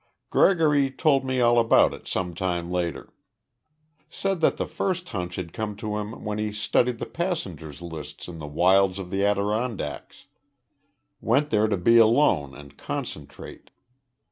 "Gregory 0.31 0.89
told 0.89 1.23
me 1.23 1.39
all 1.41 1.59
about 1.59 1.93
it 1.93 2.07
sometime 2.07 2.71
later. 2.71 3.13
Said 4.09 4.41
that 4.41 4.57
the 4.57 4.65
first 4.65 5.07
hunch 5.09 5.35
had 5.35 5.53
come 5.53 5.75
to 5.75 5.95
him 5.99 6.23
when 6.23 6.39
he 6.39 6.51
studied 6.51 6.97
the 6.97 7.05
passengers' 7.05 7.83
lists 7.83 8.27
in 8.27 8.39
the 8.39 8.47
wilds 8.47 8.97
of 8.97 9.11
the 9.11 9.23
Adirondacks. 9.23 10.25
Went 11.19 11.51
there 11.51 11.67
to 11.67 11.77
be 11.77 11.97
alone 11.99 12.55
and 12.55 12.79
concentrate. 12.79 13.69